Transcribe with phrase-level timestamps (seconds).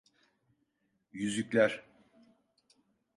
[1.13, 1.83] Yüzükler.